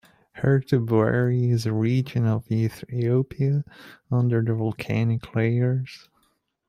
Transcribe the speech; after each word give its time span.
Herto 0.37 0.83
Bouri 0.83 1.51
is 1.51 1.67
a 1.67 1.71
region 1.73 2.25
of 2.25 2.51
Ethiopia 2.51 3.63
under 4.11 4.41
volcanic 4.41 5.35
layers. 5.35 6.09